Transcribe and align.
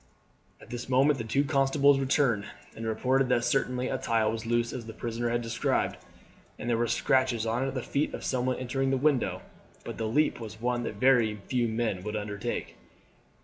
At 0.59 0.71
this 0.71 0.89
moment 0.89 1.19
the 1.19 1.23
two 1.23 1.43
constables 1.43 1.99
returned, 1.99 2.45
and 2.75 2.87
reported 2.87 3.29
that 3.29 3.43
certainly 3.43 3.87
a 3.87 3.99
tile 3.99 4.31
was 4.31 4.47
loose 4.47 4.73
as 4.73 4.87
the 4.87 4.93
prisoner 4.95 5.29
had 5.29 5.43
described, 5.43 5.95
and 6.57 6.67
there 6.67 6.75
were 6.79 6.87
scratches 6.87 7.45
as 7.45 7.61
if 7.61 7.67
of 7.67 7.73
the 7.75 7.83
feet 7.83 8.11
of 8.15 8.25
someone 8.25 8.55
entering 8.57 8.89
the 8.89 8.97
window, 8.97 9.43
but 9.85 9.99
the 9.99 10.07
leap 10.07 10.39
was 10.39 10.59
one 10.59 10.81
that 10.85 10.95
very 10.95 11.35
few 11.47 11.67
men 11.67 12.01
would 12.01 12.15
undertake. 12.15 12.77